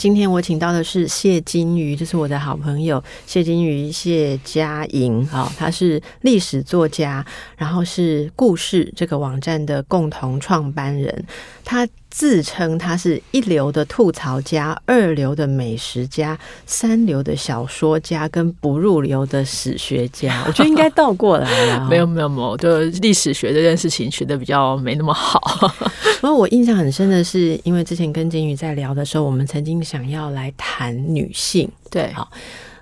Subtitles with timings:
[0.00, 7.22] 今天我请到的是谢金鱼，这是我的好朋友谢金鱼谢佳莹，哈，他是历史作家，
[7.58, 11.26] 然后是故事这个网站的共同创办人，
[11.66, 20.42] 他自称他是一流的吐槽家，二流的美食家，三流的小说家，跟不入流的史学家。
[20.48, 21.86] 我觉得应该倒过来了。
[21.88, 25.40] 没有没有没有，就历史学这件事情学的比较没那么好。
[26.20, 31.70] 不过我印象很深的是，因为之前跟金宇在聊的时候，我们曾经想要来谈女性。
[31.90, 32.30] 对，好，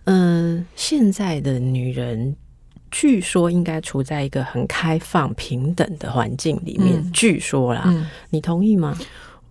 [0.05, 2.35] 嗯、呃，现在的女人
[2.91, 6.95] 据说应该处在一个很开放、平等的环境里面。
[6.97, 8.99] 嗯、据说啦、嗯，你同意吗？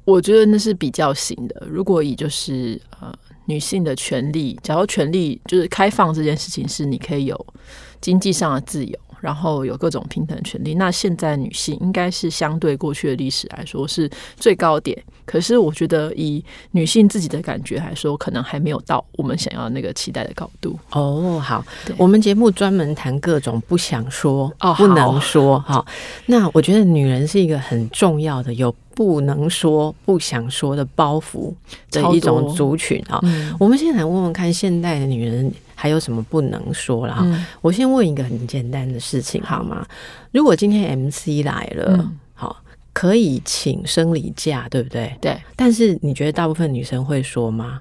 [0.08, 1.68] 我觉得那是比较行的。
[1.70, 3.14] 如果以就是呃
[3.46, 7.46] 女性的权利，假如权利就是开放这件事情，是你可以有
[8.00, 8.98] 经济上的自由。
[9.20, 14.98] 然后有各种平等权利，那现在女性应该是相对过去的历史来说是最高点。
[15.26, 20.80] 可是我觉得以女性自己的感觉来说，可能还没有到我们想要那个期待的高度。
[20.92, 21.66] 哦，好，
[21.98, 25.60] 我们节目专门谈各种不想说、哦、不能说。
[25.60, 25.86] 哈，
[26.28, 31.54] 那我觉得女人是一个很重要的有不能说、不想说的包袱
[31.92, 33.54] 的一种族群啊、嗯。
[33.60, 35.52] 我们先来问问看，现代的女人。
[35.80, 37.46] 还有什么不能说了哈、嗯？
[37.62, 39.86] 我先问一个很简单的事情好吗？
[40.32, 42.58] 如果今天 MC 来了，嗯、好，
[42.94, 45.16] 可以请生理假，对不对？
[45.22, 45.40] 对。
[45.56, 47.80] 但是你觉得大部分女生会说吗？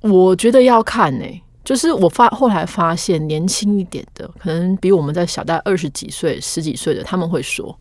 [0.00, 1.40] 我觉得要看呢、欸。
[1.62, 7.78] 就是我发后来发现，年轻一点的，可能比我们在小大二十几岁、十几岁的，他们会说。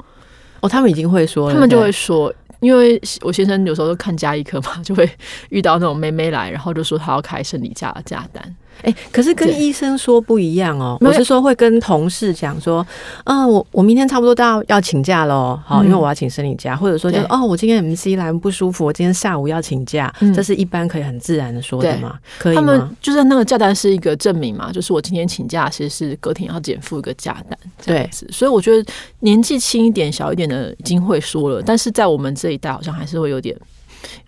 [0.62, 2.34] 哦，他们已经会说了，他们就会说。
[2.62, 5.10] 因为我先生有时候都看家医科嘛，就会
[5.50, 8.56] 遇到那种妹妹来，然后就说她要开生理假的假单。
[8.82, 10.98] 哎、欸，可是跟医生说不一样哦。
[11.02, 12.86] 我是说会跟同事讲说，
[13.26, 22.18] 嗯，我我明天差不多到要要请假喽，好，因为我要请生理假，嗯、或者说就是哦，我今天 MC 来不舒服，我今天下午要请假，嗯、这是一般可以很自然的说的嘛？
[22.40, 22.62] 可以吗？
[22.62, 33.56] 他们就是那个假单是一个证明嘛，就是我今天请假其实是隔天要减负一个假单，对，所以我觉得年纪轻一点、小一点的已经会说了，但是在我们这一代好像还是会有点。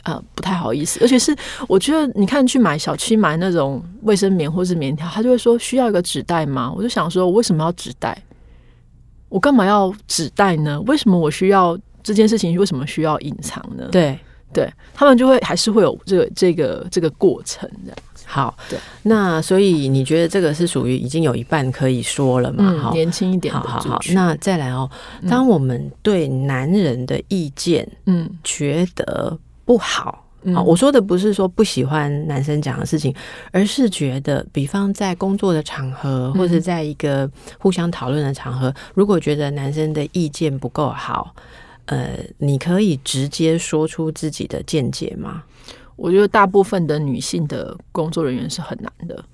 [0.03, 1.35] 呃，不太好意思，而且是
[1.67, 6.71] 我觉得，你看去买小区买那种卫生棉或是棉条，他就会说需要一个纸袋吗？
[6.75, 8.17] 我就想说，我为什么要纸袋？
[9.29, 10.79] 我干嘛要纸袋呢？
[10.81, 12.57] 为什么我需要这件事情？
[12.57, 13.89] 为什么需要隐藏呢？
[13.91, 14.17] 对，
[14.53, 17.97] 对他们就会还是会有这个这个这个过程这样。
[18.27, 22.75] 好，对，那所以你觉得这个是属于已经有一半可以说了嘛？
[22.79, 23.99] 好，嗯，年轻一点的，好好好。
[24.13, 24.89] 那再来哦，
[25.29, 29.37] 当我们对男人的意见，嗯，觉得。
[29.65, 33.13] 不好，嗯，我说的不是说不喜欢男生讲的事情，
[33.51, 41.35] 而是觉得，比方在工作的场合，或者在一个互相讨论的场合，如果觉得男生的意见不够好，
[41.87, 45.43] 呃，你可以直接说出自己的见解吗？
[45.95, 49.25] 我觉得大部分的女性的工作人员是很难的。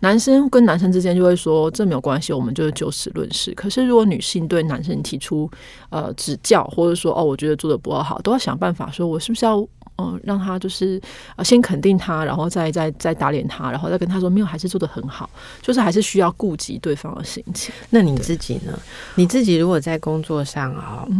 [0.00, 3.52] 男生跟男生之间就会说，这没有关系，我们就是就事论事。
[3.54, 5.50] 可是如果女性对男生提出
[5.90, 9.58] 呃指教，或者说哦，我觉得做的不够好，都要想办法说，我是不是要
[9.96, 11.00] 嗯、呃、让他就是
[11.36, 15.28] 呃先肯定他，然后再再再打脸他，然后再跟他说没有，还是做的很好，
[15.60, 17.74] 就是还是需要顾及对方的心情。
[17.90, 18.78] 那你自己呢？
[19.16, 21.12] 你自己如果在工作上啊、哦，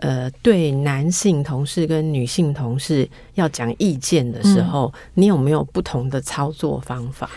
[0.00, 7.30] 呃，对男性同事跟女性同事要讲意见的时候，嗯、你有没有不同的操作方法？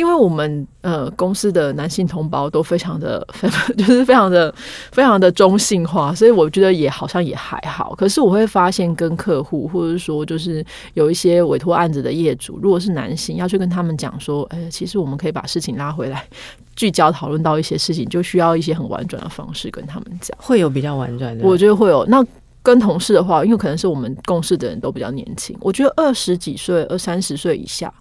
[0.00, 3.26] 因为我们呃公司的男性同胞都非常的，
[3.76, 4.50] 就是非常的
[4.92, 7.94] 非常的中性化，所以我觉得也好像也还好。
[7.94, 16.26] 可是我会发现跟客户或者说就是有一些委托案子的业主，如果是男性要去跟他们讲说，哎，其实我们可以把事情拉回来，
[16.74, 20.34] 聚焦讨论到一些事情，就需要一些很婉转的方式跟他们讲。
[20.40, 22.06] 会有比较婉转的，我觉得会有。
[22.06, 22.24] 那
[22.62, 27.92] 跟同事的话，因为可能是我们共事的人都比较年轻，我觉得二十几岁、二三十岁以下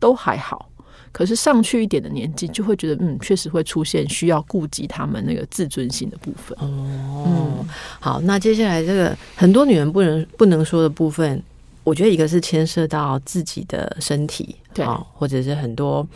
[0.00, 0.68] 都还好。
[1.12, 6.56] 可是上去一点的年纪，就会觉得嗯，确实会出现需要顾及他们那个自尊心的部分。
[6.60, 7.68] 哦，嗯，
[8.00, 11.42] 好，那接下来这个很多女人不能不能说的部分，
[11.84, 16.06] 我觉得一个是牵涉到自己的身体，对，或者是很多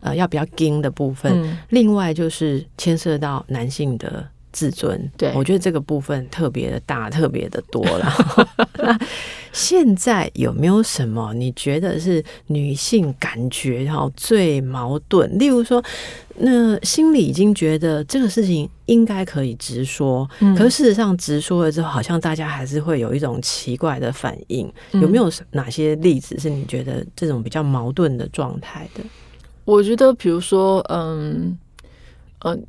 [0.00, 4.26] 呃要比较硬的部分，嗯，另外就是牵涉到男性的
[4.56, 5.12] 自尊。
[5.18, 8.10] 对，我觉得这个部分特别的大，特别的多了。
[8.80, 8.98] 那
[9.52, 15.38] 现在有没有什么你觉得是女性感觉哈最矛盾？
[15.38, 15.82] 例如说，
[16.38, 24.72] 那心里已经觉得这个事情应该可以直说，嗯、可是事实上直说了之后，好像大家还是会有一种奇怪的反应。
[24.92, 29.02] 嗯、有没有哪些例子是你觉得这种比较矛盾的状态的？
[29.64, 31.58] 我觉得，比如说，嗯，
[32.44, 32.66] 嗯，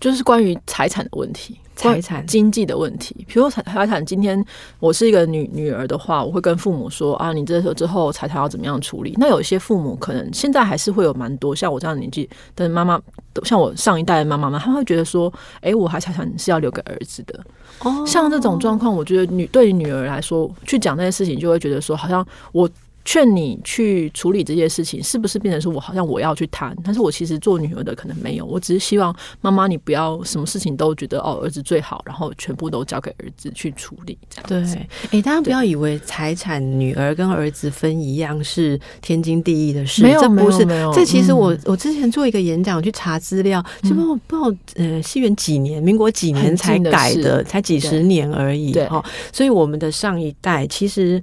[0.00, 3.14] 就是关于财产的问题，财产经济的问题。
[3.26, 4.42] 比如说财财产，今天
[4.78, 9.14] 我是一个女女儿的话，我会跟父母说啊，你这时候之后财产要怎么样处理？
[9.16, 13.00] 那有一些父母可能现在还是会有蛮多像我这样的年纪的妈妈，
[13.44, 17.40] 像我上一代的妈妈们，他们会觉得说，哎，我还财产是要留给儿子的。
[17.80, 22.68] 哦，像这种状况，我觉得女对于女儿来说，去讲那些事情，就会觉得说，好像我。
[23.08, 26.76] 劝你去处理这些事情，是不是变成说我好像我要去谈？
[26.84, 34.74] 但是我其实做女儿的可能没有，我只是希望妈妈你不要什么事情都觉得哦儿子最好，然后全部都交给儿子去处理这样子。
[34.74, 40.66] 对，哎、欸，大家不要以为财产女儿跟儿子分一样是天经地义的事，没有，这不是。
[40.66, 48.70] 没有，这其实我、嗯、我之前做一个演讲，我去查资料，是不不知道呃西元几年，民国几年才改的，的才几十年而已。
[48.70, 49.02] 对，哦，
[49.32, 51.22] 所以我们的上一代其实。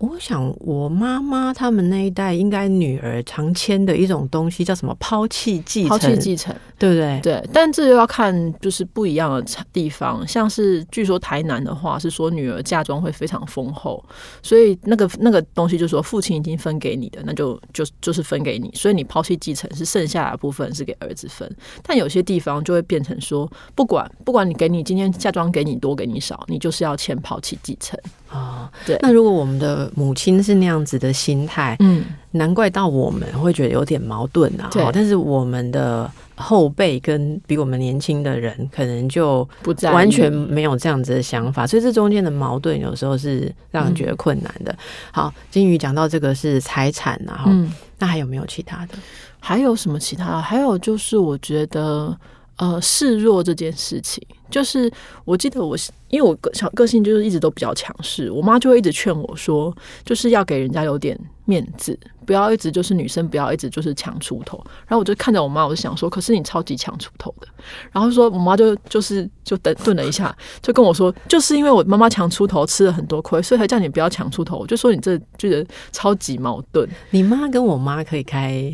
[0.00, 5.88] 我想，我妈妈他们那一代应该女儿常签的一种东西叫什么抛弃继承？
[5.88, 7.20] 抛弃继承，对不对？
[7.22, 10.26] 对，但这又要看就是不一样的地方。
[10.26, 14.04] 像是据说台南的话是说女儿嫁妆会非常丰厚，
[14.42, 21.48] 所以那个那个东西就是说父亲已经分给你的，那就就就是分给你，所以你抛弃继承是剩下的部分是给儿子分。
[21.84, 27.98] 但有些地方就会变成说，不管不管你给你今天嫁妆给你多给你少，你就是要签抛弃继承。
[28.28, 28.98] 啊，对。
[29.00, 34.68] 那如果我们的母亲是那样子的心态，嗯，难怪到我们会觉得有点矛盾啊。
[34.72, 34.84] 对。
[34.92, 44.72] 但是我们的后辈跟比我们年轻的人，可能就不在完全没有这样子的想法，所以这中间的矛盾有时候是让人觉得困难的。
[44.72, 44.78] 嗯、
[45.12, 48.94] 好，金鱼讲到这个是财产啊，嗯，那还有没有其他的？
[49.40, 50.40] 还有什么其他？
[50.40, 52.16] 还有就是我觉得。
[52.56, 54.24] 呃，示弱这件事情，
[54.54, 54.88] 就是
[55.24, 55.76] 我记得我，
[56.10, 64.56] 因为我个小个性就是一直都比较强势，我妈就会一直劝我说，就是要给人家有点面子，不要一直就是女生不要一直就是强出头。
[64.86, 67.48] 然后我就看着我妈，我就想说，可是你超级强出头的。
[67.90, 74.56] 然后说我妈就就是就等顿了一下，就跟我说，就是因为我妈妈强出头，吃了很多亏，所以才叫你不要强出头。
[74.58, 76.88] 我就说你这觉得超级矛盾。
[77.10, 78.72] 你妈跟我妈可以开。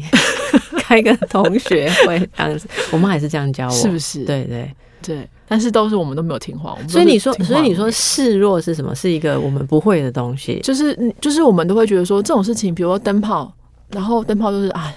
[0.83, 4.25] 开个同学会这样子，我妈也是这样教我，是不是？
[4.25, 4.69] 对对
[5.03, 6.77] 对，但是都是我们都没有听话。
[6.89, 8.95] 所以你说，所以你说示弱是什么？
[8.95, 13.53] 是一个我们不会的东西，就是就是我们都会觉得说这种事情，比如说灯泡，
[13.91, 14.93] 然后灯泡就是啊。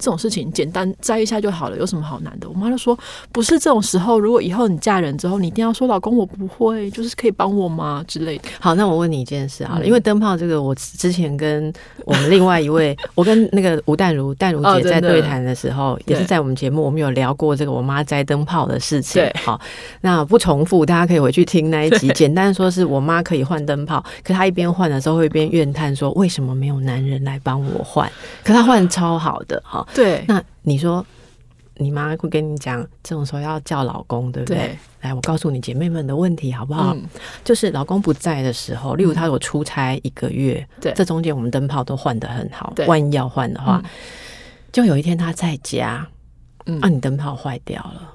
[0.00, 2.48] 这种事情简单摘一下就好了，有什么好难的？
[2.48, 2.98] 我妈就说，
[3.30, 8.44] 不是这种时候，如果以后你嫁人之后，你一定要说老公我不会，就是可以帮我吗之类的。
[8.58, 11.72] 好，那我问你一件事好了，嗯、因为灯泡这个，我之前跟
[12.04, 19.22] 我们另外一位， 我跟那个吴淡如淡如姐在对谈的时候，哦、也是在我们节目，我们有聊过这个我妈摘灯泡的事情。
[19.44, 19.60] 好，
[20.00, 22.08] 那不重复，大家可以回去听那一集。
[22.14, 28.10] 简单说是我妈可以换灯泡，可她一边换的时候会一边怨叹说，为什么没有男人来帮我换？
[28.42, 29.86] 可她换超好的哈。
[29.94, 31.04] 对，那你说，
[31.76, 34.56] 你妈会跟你讲这种时候要叫老公，对不对？
[34.56, 36.94] 对，来，我告诉你姐妹们的问题好不好？
[36.94, 37.02] 嗯、
[37.42, 43.90] 就是老公不在的时候，例如他有出差一个月，对、嗯，这中间我们灯泡都换的很好，对，万一要换的话，嗯、
[44.72, 46.06] 就有一天他在家，
[46.66, 48.14] 嗯，啊，你灯泡坏掉了。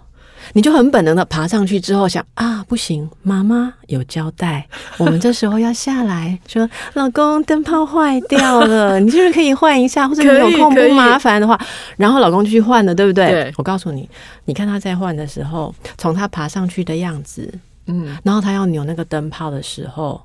[0.53, 10.07] 你就很本能的爬上去之后想啊，不行，妈妈有交代，我们这时候要下来说，老公灯泡坏掉了， 你是不是可以换一下？
[10.07, 11.59] 或者你有空不麻烦的话，
[11.97, 13.27] 然后老公就去换了，对不对？
[13.27, 14.09] 对，我告诉你，
[14.45, 17.53] 你看他在换的时候，从他爬上去的样子，
[17.87, 20.21] 嗯，然后他要扭那个灯泡的时候，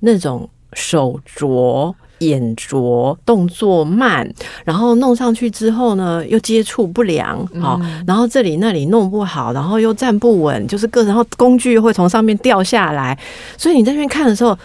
[0.00, 1.94] 那种手镯。
[2.18, 4.28] 眼拙，动作慢，
[4.64, 13.18] 然后弄上去之后呢，又接触不良，好、嗯，然后这里那里弄不好，然后又站不稳，就是各，然后工具会从上面掉下来，
[13.56, 14.56] 所以你在那边看的时候，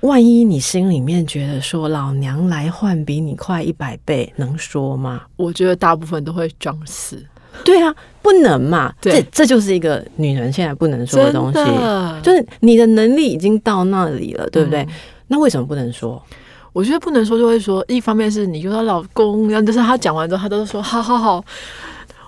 [0.00, 5.22] 万一你心里面觉得说老娘来换比你快一百倍，能说吗？
[5.36, 7.22] 我觉得大部分都会装死。
[7.64, 11.58] 对啊，不能嘛，对这这就是一个女人现在不能说的东西，
[12.22, 14.80] 就是你的能力已经到那里了，对不对？
[14.80, 14.88] 嗯、
[15.28, 16.20] 那为什么不能说？
[16.72, 17.84] 我觉得不能说，就会说。
[17.88, 21.44] 一方面是你说老公，然后就是他讲完之后，他都说好好好，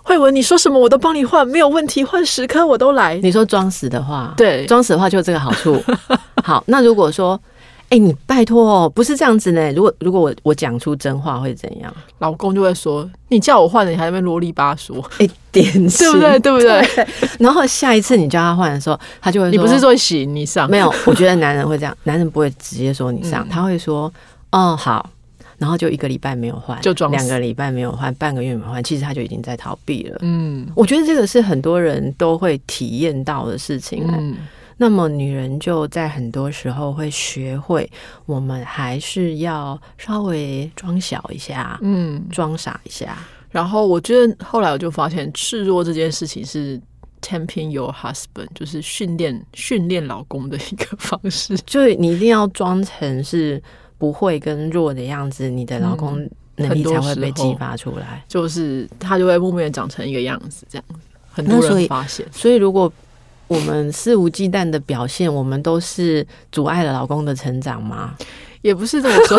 [0.02, 3.16] 慧文你说什么我都帮你换，没有问题，换十颗我都来。
[3.22, 5.82] 你说装死的话，对，装死的话就有这个好处。
[6.44, 7.40] 好，那如果说，
[7.84, 9.72] 哎、欸，你拜托哦，不是这样子呢。
[9.72, 11.94] 如果如果我我讲出真话会怎样？
[12.18, 16.38] 老公就会说：“你叫我换的，你还在那边啰里吧嗦。”哎，点对不对？
[16.40, 16.82] 对不对？
[16.94, 17.06] 对，
[17.38, 24.12] 然后下一次你叫他换的时候，他就会说：“你不是说行你上？”没有，我觉得男人会这样， 男人不会直接说你上，嗯、他会说
[24.54, 25.10] ：“哦，好。”
[25.56, 30.18] 然后就一个礼拜没有换，就两个礼拜没有换，半个月没有换，其实他就已经在逃避了。
[30.22, 34.04] 嗯，我觉得这个是很多人都会体验到的事情。
[34.08, 34.36] 嗯。
[34.76, 37.88] 那么女人就在很多时候会学会，
[38.26, 43.16] 我们还是要稍微装小一下，嗯，装傻一下。
[43.50, 46.78] 然后我觉得后来我就发现，示弱这件事情是
[47.22, 51.56] tempting your husband，就是训练训练老公的一个方式。
[51.64, 53.62] 就是你一定要装成是
[54.04, 58.22] 不会跟弱的样子，你的老公能力才会被激发出来。
[58.28, 60.94] 就是他就会默默的长成一个样子，这样子。
[61.32, 62.92] 很多人发现，所以，所以如果。
[63.46, 68.14] 我们肆无忌惮的表现，我们都是阻碍了老公的成长吗？
[68.62, 69.38] 也不是这么说。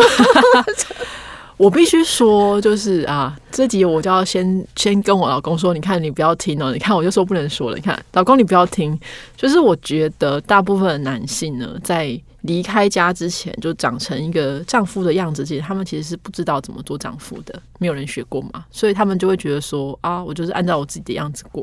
[1.58, 8.96] 我必须说，就是啊，这集我就要先先跟我老公说，你看你不要听哦，你看我就说不能说了，你看老公你不要听。
[9.36, 21.62] 就是我觉得大部分的男性呢，在离开家之前就长成一个丈夫的样子，其实他们其实是不知道怎么做丈夫的，没有人学过嘛，所以他们就会觉得说啊，我就是按照我自己的样子过。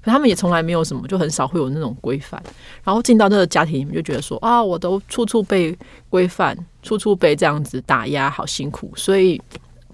[0.00, 2.42] 可他们也从来没有什么，就很少会有那种规范。
[2.84, 5.76] 然后进到这个家庭里面，就觉得说啊，我都处处被
[6.08, 9.40] 规范，处处被这样子打压，好辛苦，所以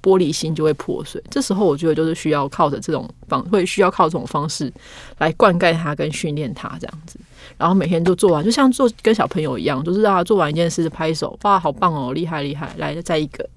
[0.02, 1.22] 玻璃心就会破碎。
[1.30, 4.72] 这时候，我觉得就是需要靠着这种方，会需要靠这种方式
[5.18, 7.18] 来灌溉他跟训练他这样子。
[7.56, 13.48] 然后每天都做完，就像做跟小朋友一样，就是让他做完一件事拍手，哇，好棒哦，厉害厉害，来再一个，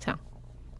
[0.00, 0.18] 这样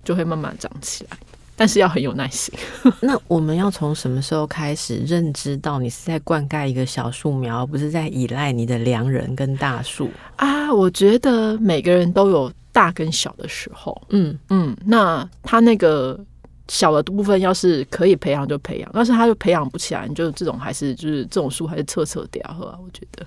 [0.02, 1.16] 就会慢慢长起来。
[1.56, 2.52] 但是要很有耐心。
[3.00, 10.72] 那我们要从什么时候开始认知到你是在灌溉一个小树苗，而不是在依赖你的良人跟大树啊？
[10.72, 13.98] 我觉得每个人都有大跟小的时候。
[14.10, 16.22] 嗯嗯，那他那个。
[16.68, 22.78] 小的部分要是可以培养就培养，但是他就培养不起来，你就这种还是就是这种树还是撤撤掉，好吧？
[22.82, 23.26] 我觉得。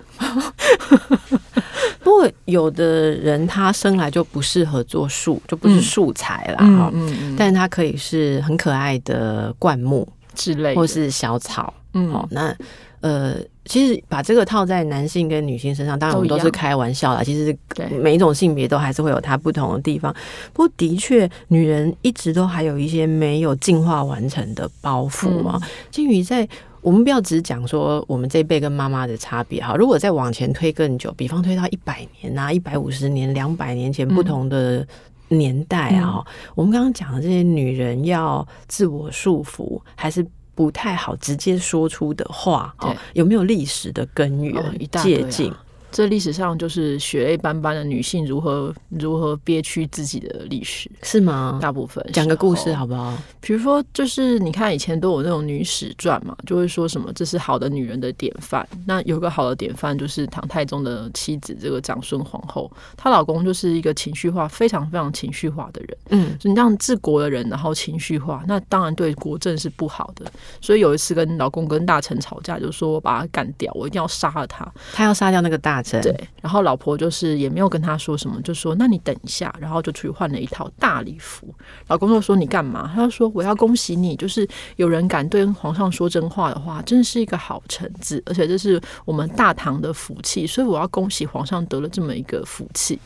[2.02, 6.66] 不过有的人他生来就不适合做树，就不是树材啦。
[6.66, 11.72] 哈、嗯嗯嗯，但是他可以是很可爱的灌木之类，或是小草。
[11.94, 12.58] 嗯，好，那。
[13.02, 13.36] 呃，
[13.68, 17.22] 其实把这个套在男性跟女性身上，当然我们都是开玩笑啦。
[17.22, 17.56] 其实
[18.02, 20.14] 每一种性别都还是会有它不同的地方。
[20.54, 25.62] 不过的确，女人一直都还有一些没有进化完成的包袱啊。
[25.92, 26.48] 金鱼在
[26.82, 29.76] 我们不要只讲说我们这一辈跟妈妈的差别哈。
[29.76, 34.88] 如果再往前推更久，比方推到一百年啊、一百五十年、两百年前不同的
[35.28, 40.26] 年代啊，我们刚刚讲的这些女人要自我束缚还是？
[40.58, 44.74] 不太好直接说出的话，哦，有没有历史的根源、哦、
[45.04, 45.54] 借镜？
[45.92, 51.58] 这历史上就是血泪斑斑的女性如何如何憋屈自己的历史，是吗？
[51.62, 53.18] 大部分讲个故事好不好？
[53.40, 58.68] 比如说，就是你看以前都有那种女史传嘛，就会说什么这是好的女人的典范。
[58.86, 65.98] 那有个好的典范就是唐太宗的妻子这个长孙皇后，她老公就是一个情绪化非常非常情绪化的人。
[66.10, 70.30] 嗯，你让治国的人，然后情绪化，那当然对国政是不好的。
[70.62, 74.70] 所以有一次跟老公跟大臣吵架，就说我把他干掉，我一定要杀了他。
[74.94, 75.77] 他要杀掉那个大。
[75.82, 81.54] 对，然后老婆就是也没有跟他说什么，就说那你等一下，然后就出去换了一套大礼服。
[81.88, 82.92] 老公就说你干嘛？
[82.94, 93.00] 他就说我要恭喜你，就是有人敢对皇上说真话的话，真是一个好臣子，而且这是我们大唐的福气，所以我要恭喜皇上得了这么一个福气。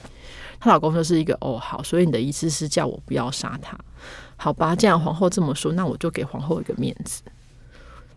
[0.59, 3.77] 她老公就是一个哦好，所以你的意思是叫我不要杀他？
[4.35, 7.21] 好吧，既然皇后这么说，那我就给皇后一个面子，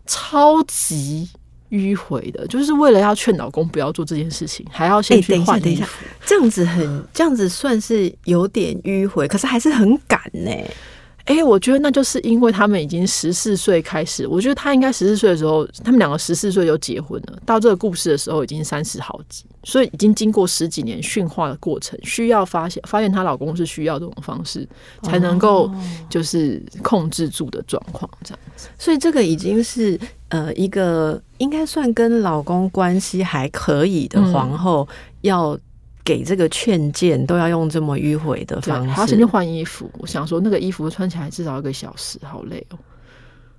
[0.05, 1.29] 超级。
[1.69, 5.87] 迂回的，就是为了要劝老公不要做这件事情，还要先去换一下，
[6.25, 10.51] 这样子很，这样子算是有点迂回，可是还是很赶呢。
[11.25, 17.39] 哎、欸，我觉得那就是因为他们已经十四岁开始，我觉得他应该十四岁的时候，他们两个十四岁就结婚了。
[17.43, 24.67] 到这个故事的时候，已经三十好几，所以已经经过十几年驯化的过程，需要发现发现她老公是需要这种方式
[25.01, 25.71] 才能够
[26.07, 28.69] 就是控制住的状况，这样子。
[28.77, 34.87] 所以这个已经是呃一个应该算跟老公关系还可以的皇后
[35.21, 35.57] 要。
[36.05, 39.89] 给这个劝谏都要用这么迂回的方式，他先去换衣服。
[39.97, 42.77] 我想说，那个衣服穿起来至少一个小时，好累哦。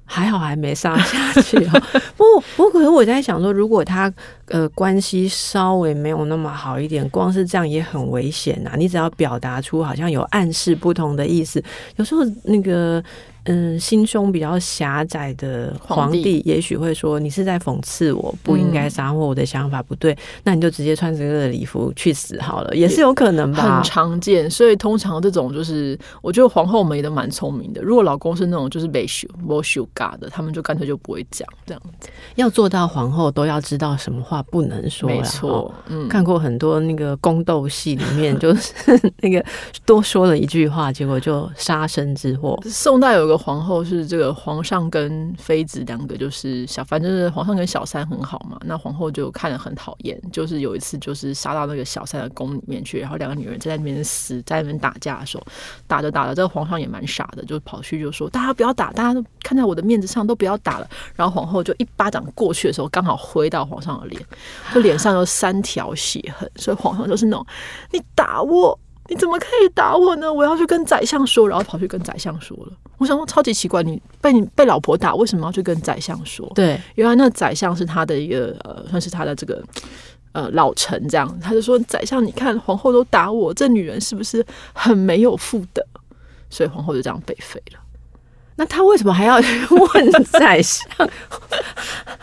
[0.09, 1.83] 还好还没杀下去哦。
[2.17, 2.25] 不
[2.57, 4.11] 不，可是我在想说，如果他
[4.47, 8.75] 呃关系稍微没有那么好一点，光是这样也很危险呐。
[8.79, 11.61] 你只要表达出好像有暗示不同的意思，
[11.97, 13.03] 有时候那个。
[13.47, 23.76] 嗯，心胸比较狭窄的皇帝，也许会说你是在讽刺我不应该杀，或我的想法不对，那你就直接穿这个礼服去死好了，也是有可能吧？
[23.76, 27.81] 很常见，所以通常这种就是，我觉得皇后们也都蛮聪明的。
[27.81, 32.09] 如果老公是那种就是被羞、被羞嘎的，他们就干脆就不会讲这样子。
[32.35, 35.09] 要做到皇后，都要知道什么话不能说。
[35.09, 38.73] 没错，嗯，看过很多那个宫斗戏里面，就是
[39.23, 39.45] 那个
[39.85, 42.59] 多说了一句话，结果就杀身之祸。
[42.67, 43.36] 宋代有个。
[43.37, 48.59] 皇后是这个皇上跟妃子两个就是小，反正是皇上跟小三很好嘛。
[48.64, 55.47] 那皇后就看着很讨厌，就是有一次就是杀到那个小三的宫里面去，然后两个女人在那边死，在那边打架的时候，
[55.87, 64.21] 打着打着，这个皇上也蛮傻的，就跑去就说：“大家不要打，大家都看在我的面子上，都不要打了。”然后皇后就一巴掌过去的时候，刚好挥到皇上的脸，
[64.75, 67.47] 就脸上有三条血痕，所以皇上就是那种
[67.93, 68.78] ：“你打我。
[69.09, 70.33] ”你怎么可以打我呢？
[70.33, 72.73] 我要去跟宰相说，然后跑去跟宰相说了。
[72.99, 76.51] 我想说超级奇怪，你被你被老婆打，为什么要去跟宰相说？
[76.55, 79.63] 对，原来那宰相是他的一个呃，算是他的这个
[80.33, 85.85] 呃老臣，这样他就说：“宰相，你看皇后都打我，这女人是不是很没有妇德？”
[86.49, 87.81] 所以皇后就这样被废了。
[88.59, 90.89] 那他为什么还要问宰相？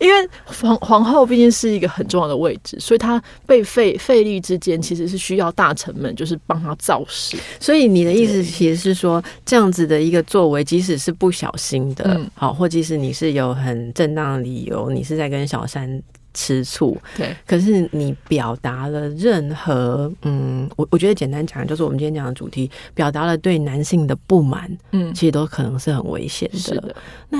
[0.00, 7.36] 因为皇皇后毕竟是一个很重要的位置，所以她被废废立之间，其实是需要大臣们就是帮她造势。
[7.60, 16.02] 所以你的意思其实是说，这样子的一个作为，即使是不小心的，好、嗯，或即使你是有很正当的理由，你是在跟小三
[16.32, 26.58] 吃醋，对，可是你表达了任何，嗯，我我觉得简单讲，就是我们今天讲的主题，表达了对男性的不满，嗯，其实都可能是很危险的。
[26.58, 26.96] 是的，
[27.28, 27.38] 那。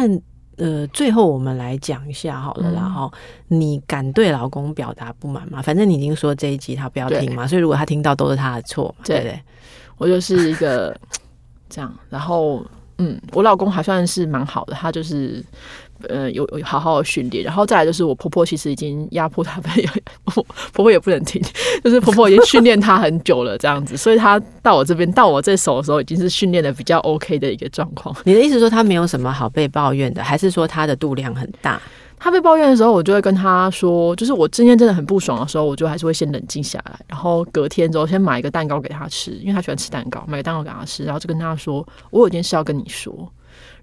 [0.61, 3.11] 呃，最后我们来讲一下好了啦，然后、
[3.49, 5.63] 嗯、你敢对老公表达不满吗？
[5.63, 9.41] 反正你已经说这一集他不要听嘛，所以如果他听到都是他的错，对不对？
[9.97, 10.95] 我就是一个
[11.71, 12.63] 这样，然后
[13.01, 15.45] 嗯，我老公还算是蛮好的，他就是。
[16.09, 19.71] 呃，有有好好的训练，然后再来就是我婆婆其实已经压迫他们，
[20.25, 20.43] 婆
[20.73, 21.43] 婆也不能听，
[21.85, 28.17] 就是婆婆已经训练他很久了这样子，所以他到我这边到我这手的时候，已经是训练的比较 OK 的一个状况。
[28.25, 31.79] 你的意思说他没有什么好被抱怨的，还是说他的度量很大？
[32.21, 43.33] 他被抱怨的时候，我就会跟他说，就是我今天真的很不爽的时候，我就还是会先冷静下来，然后隔天之后先买一个蛋糕给他吃，因为他喜欢吃蛋糕，买个蛋糕给他吃，然后就跟他说，我有件事要跟你说。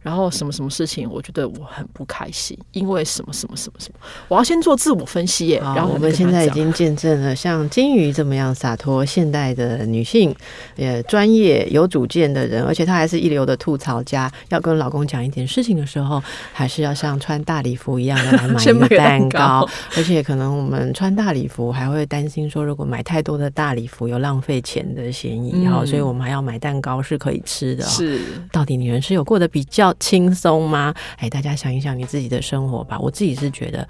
[0.02, 5.60] 然后什么什么事情，我觉得我很不开心，因为什么什么什么什么，我要先做自我分析耶。
[5.60, 10.36] 然后我们现在已经见证了像金鱼这么样洒脱现代的女性，
[10.76, 14.32] 也，专业有主见的人，而且她还是一流的吐槽家。
[14.50, 16.22] 要跟老公讲一点事情的时候，
[16.54, 19.68] 还是要像穿大礼服一样的来买 一个蛋糕。
[19.96, 25.68] 而且可能我们穿大礼服还会担心说，如果买太多的大礼服有浪费钱的嫌疑。
[25.68, 27.84] 哈、嗯，所以我们还要买蛋糕是可以吃的。
[27.86, 30.94] 是，到底女人是有过得比较轻松吗？
[31.18, 32.98] 哎，大家想一想你自己的生活吧。
[33.00, 33.88] 我自己是觉得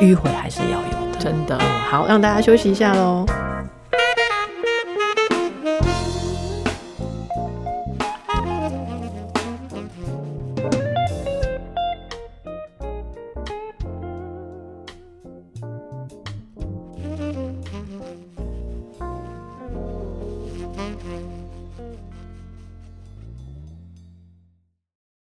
[0.00, 1.58] 迂回还是要有的，真的。
[1.90, 3.24] 好，让大家休息一下喽。